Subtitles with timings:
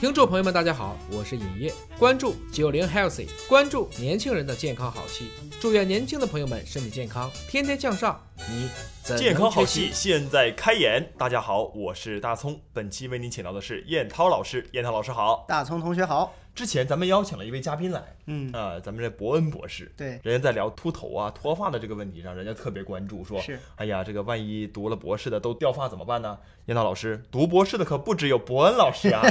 [0.00, 5.30] 听众朋友们，大家好，我是尹烨，关注九零 healthy，关注年轻人的健康好戏，
[5.60, 8.18] 祝愿年轻的朋友们身体健康，天天向上。
[8.48, 8.70] 你
[9.02, 15.44] 怎健康好戏现在开演，大家好，我是大葱，本期为您请到的是燕涛老师，燕涛老师好。
[15.46, 26.38] 大葱同学好，之前咱们邀请了一位嘉宾来，嗯，啊、咱们这伯恩博士，对，人家在聊秃头啊、脱发的这个问题上，人家特别关注，说是，哎呀，这个万一读了博士的都掉发怎么办呢？
[26.66, 29.22] 燕涛老师，读博士的可不只有伯恩老师啊。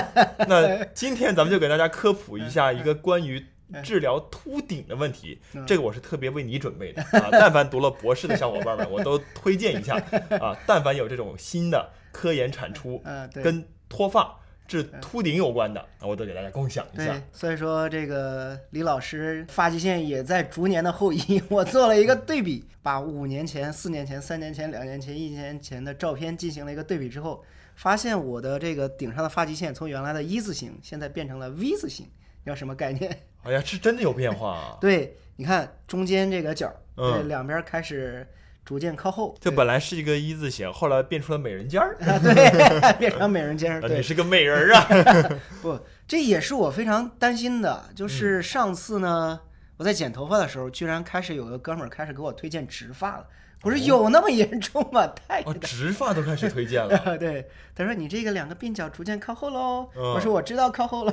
[0.48, 3.44] 那今天咱们就给大家科普一下一个关于
[3.84, 7.28] 治疗秃顶的问题，嗯这个我是特别为你准备的啊。
[7.32, 10.02] 但凡读了博士的小伙伴们， 我都推荐一下
[10.40, 10.56] 啊。
[10.66, 14.34] 但凡有这种新的科研产出，跟脱发、
[14.68, 21.42] 治秃顶有关的，啊我都给大家共享一下对。，所以说这个李老师发际线也在逐年的后移。
[21.48, 27.42] 我做了一个对比，把五年前、四年前、三年前、两年前、一年前的照片进行了一个对比之后，
[27.74, 32.04] 发现我的这个顶上的发际线从原来的一字形，现在变成了 V 字形。
[32.06, 33.10] 你知道什么概念？
[33.42, 34.78] 哎呀，是真的有变化啊！
[34.80, 38.26] 对，你看中间这个角，对，嗯两边开始
[38.68, 39.34] 逐渐靠后。
[39.40, 41.96] 这本来是一个一字形，后来变出了美人尖儿。
[42.00, 43.80] 啊，对，变成美人尖儿。
[43.88, 44.86] 你，是个美人儿啊！
[45.62, 47.82] 不，这也是我非常担心的。
[47.88, 49.40] 嗯就是上次呢，
[49.78, 53.26] 我在剪头发的时候，居然开始有个哥们儿开始给我推荐植发了。
[53.62, 55.06] 我说有那么严重吗？
[55.28, 57.18] 太哦，植发都开始推荐了。
[57.18, 59.88] 对，他说你这个两个鬓角逐渐靠后喽。
[59.96, 61.12] 嗯我说我知道靠后了。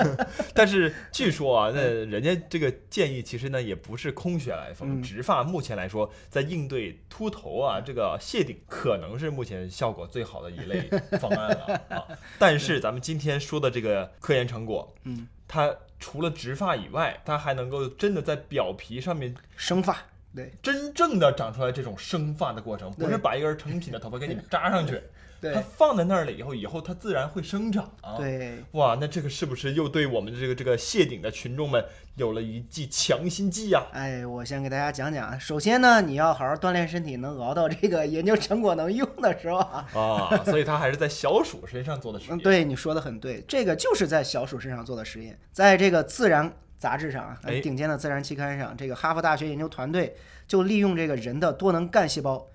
[0.52, 5.00] 但是据说啊，那人家这个建议其实呢也不是空穴来风。
[5.00, 10.82] 嗯植发目前来说，在应对秃头啊这个谢顶，可能是目前效果最好的一类
[11.18, 12.04] 方案了啊。
[12.38, 20.04] 但是咱们今天说的这个科研成果，嗯，它除了植发以外，它还能够真的在表皮上面生发，
[20.36, 24.92] 对真正的长出来这种生发的过程，不是把一根成品的头发给你扎上去，
[25.42, 27.90] 它对放在那儿了以后，以后它自然会生长。
[28.18, 31.84] 对，哇，那这个是不是又对我们的这个这个谢顶的群众们
[32.16, 35.38] 有了一剂强心剂呀、哎，我先给大家讲讲啊。
[35.38, 39.86] 首先呢，你要好好锻炼身体，能熬到这个研究成果能用的时候啊。
[39.94, 40.36] 啊？
[40.44, 42.38] 所以他还是在小鼠身上做的实嗯，验。
[42.38, 46.48] 对，你说的很对，这个就是在小鼠身上做的实验，在这个《自然》
[46.86, 50.14] 杂志上啊，哎顶尖的自然期刊上，这个哈佛大学研究团队
[50.46, 52.46] 就利用这个人的多能干细胞，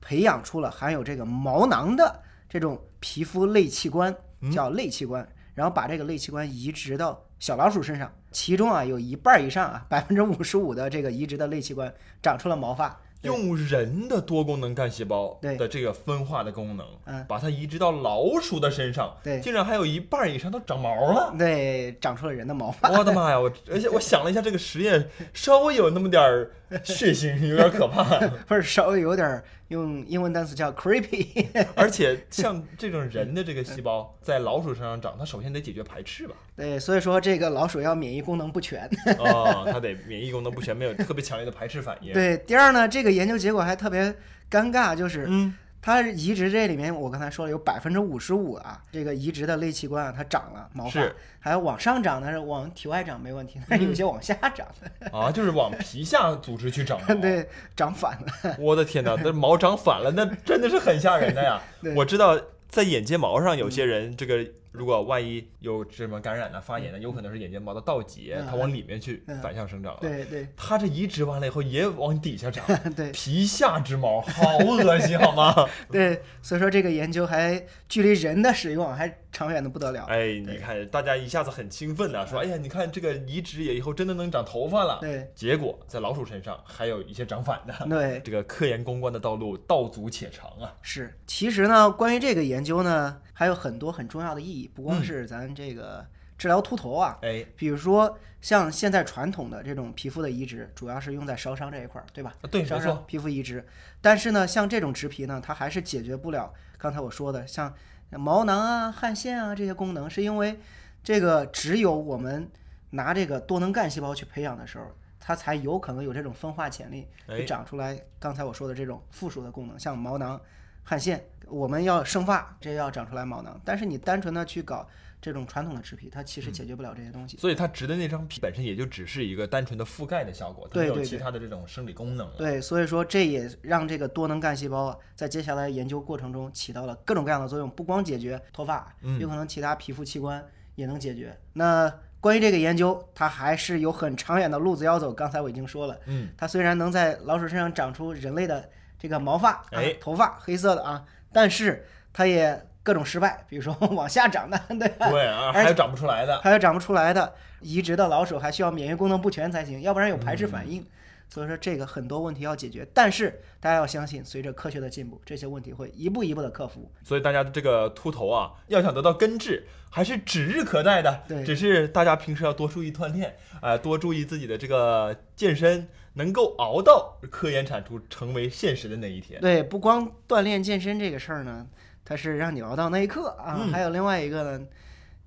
[0.00, 4.14] 培养出了含有这个毛囊的这种皮肤类器官，
[4.52, 12.96] 叫类器官，然后把这个类器官移植到小老鼠身上，其中啊有一半以上啊，百分之五十五的这个移植的类器官长出了毛发。
[13.22, 21.34] 对用人的多功能干细胞对的这个分化的功能，嗯把它移植到老鼠的身上，对竟然还有一半以上都长毛了。
[21.38, 22.90] 对，长出了人的毛发。
[22.90, 23.38] 我的妈呀！
[23.38, 26.50] 我而且我想了一下，这个实验稍微有那么点儿
[26.82, 28.04] 血腥，有点可怕。
[28.48, 36.34] 不是稍微有点儿用英文单词叫 creepy， 而且像这种人的这个细胞 在老鼠身上长，它首先得解决排斥吧？
[36.56, 38.84] 对，所以说这个老鼠要免疫功能不全。
[39.18, 42.12] 哦，它得免疫功能不全，没有特别强烈的排斥反应。
[42.12, 44.12] 对，第二呢，这个研究结果还特别
[44.50, 57.14] 尴尬，就是嗯，它移植这里面，我刚才说了有百分之五十五啊，这个移植的类器官啊，它长了毛发是，还有往上长但是，往体外长没问题，但是有些往下长的，啊，就是往皮下组织去长毛。
[57.16, 58.56] 对，长反了。
[58.58, 61.60] 我的天哪，那毛长反了，那真的是很吓人的呀！
[61.96, 62.38] 我知道
[62.68, 69.98] 在眼睫毛上，有些人这个如果万一有什么感染呢、发炎呢，有可能是眼睫毛的倒结，嗯它往里面去嗯反向生长了。
[70.00, 72.64] 对对它这移植完了以后也往底下长，
[72.94, 75.68] 对皮下之毛，好恶心好吗？
[75.90, 80.04] 对，所以说这个研究还距离人的使用啊还长远的不得了。
[80.06, 84.98] 哎，你看大家一下子很兴奋的说，哎呀，你看这个移植也以后真的能长头发了。
[85.00, 87.86] 对结果在老鼠身上还有一些长反的。
[87.88, 90.74] 对， 这个科研攻关的道路道阻且长啊！
[90.82, 96.04] 是，其实呢，关于这个研究呢，还有很多很重要的意义，不光嗯是咱这个
[96.36, 102.34] 治疗秃头啊，哎，比如说像现在传统的这种皮肤的移植，主要是用在烧伤这一块儿，对吧？
[102.40, 103.64] 啊对，烧伤，皮肤移植，
[104.00, 107.72] 但是呢，像这种植皮呢，它还是解决不了刚才我说的像
[108.10, 110.58] 毛囊啊、汗腺啊这些功能，是因为
[111.02, 112.50] 这个只有我们
[112.90, 114.86] 拿这个多能干细胞去培养的时候，
[115.18, 117.06] 它才有可能有这种分化潜力，
[117.44, 120.40] 长出来刚才我说的这种附属的功能，像毛囊、
[120.82, 121.24] 汗腺。
[121.50, 124.88] 我们要生发，这要长出来毛囊，但是你单纯的去搞
[125.20, 127.36] 这种传统的植皮，它其实解决不了这些东西。
[127.36, 132.34] 所以它植的那张皮本身也就只是一个单纯的覆盖的效果，它没有其他的这种生理功能了。
[132.38, 140.42] 对，所以说这也让这个多能干细胞啊，在接下来研究过程中起到了各种各样的作用，不光解决脱发，嗯有可能其他皮肤器官
[140.74, 141.38] 也能解决。
[141.52, 145.12] 那关于这个研究，它还是有很长远的路子要走。
[145.12, 148.68] 刚才我已经说了，嗯，它虽然能在老鼠身上长出人类的
[148.98, 155.10] 这个毛发，啊哎头发黑色的啊，但是它也各种失败，比如说 往下长的， 对吧？
[155.10, 156.40] 对啊，还有长不出来的。
[156.40, 160.84] 还有长不出来的，移植的老鼠还需要免疫功能不全才行，要不然有排斥反应。
[161.32, 166.90] 所以说这个很多问题要解决，但是大家要相信，随着科学的进步，这些问题会一步一步的克服。
[167.04, 171.22] 所以大家的这个秃头啊，要想得到根治，还是指日可待的。
[171.28, 175.86] 对只是大家平时要多注意锻炼，啊、多注意自己的这个健身，
[176.20, 179.40] 能够熬到科研产出成为现实的那一天。
[179.40, 181.66] 对，不光锻炼健身这个事儿呢，
[182.04, 184.66] 它是让你熬到那一刻啊，嗯还有另外一个呢，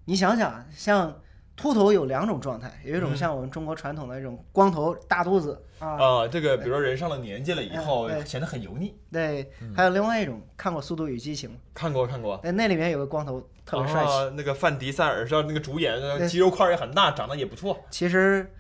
[0.06, 1.20] 你想想，像
[1.56, 8.96] 秃头有两种状态，有一种嗯像我们中国传统的那种光头大肚子啊，啊、这个比如说人上了年纪了以后，显得很油腻。
[9.12, 11.58] 对，嗯还有另外一种，看过《速度与激情》吗？
[11.74, 14.12] 看过看过，哎，那里面有个光头特别帅气。
[14.12, 17.84] 啊，那个范迪塞尔是吧那个主演，肌肉块也很大，长得也不错。
[17.90, 18.54] 其实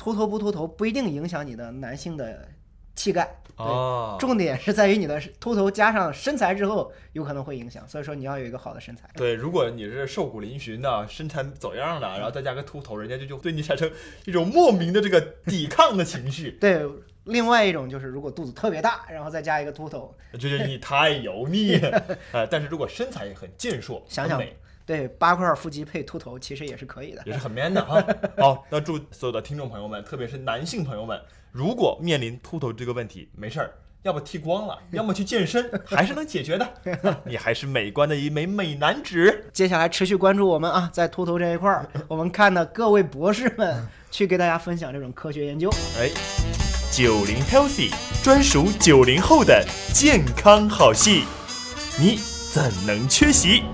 [0.00, 2.48] 秃头不秃头不一定影响你的男性的
[2.96, 7.86] 气概，对，啊，重点是在于你的秃头加上身材之后，有可能会影响。
[7.86, 9.06] 所以说你要有一个好的身材。
[9.14, 13.90] 对，如果你是瘦骨嶙峋的，身材走样的，然后再加个秃头，人家就就对你产生
[14.24, 16.82] 一种莫名的这个抵抗的情绪， 对，
[17.24, 21.78] 另外一种就是如果肚子特别大，然后再加一个秃头， 就觉得你太油腻。
[22.32, 24.42] 呃， 但是如果身材也很健硕，想想
[24.86, 27.22] 对，八块腹肌配秃头其实也是可以的。
[27.24, 28.04] 也是很 man 的哈。
[28.38, 31.20] 好，那祝所有的听众朋友们，特别是男性朋友们，
[31.52, 33.72] 如果面临秃头这个问题，没事儿。
[34.02, 36.66] 要么剃光了，要么去健身，还是能解决的。
[37.26, 39.44] 你还是美观的一枚美男子。
[39.52, 45.68] 接下来持续关注我们啊，在秃头这一块儿，我们看的各位博士们 去给大家分享这种科学研究。
[45.98, 46.08] 哎，
[46.90, 47.92] 九零 healthy
[48.24, 49.62] 专属九零后的
[49.92, 51.24] 健康好戏，
[51.98, 52.18] 你
[52.54, 53.64] 怎能缺席？